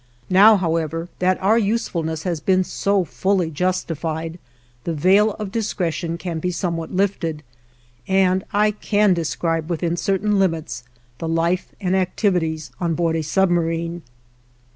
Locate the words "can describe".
8.71-9.69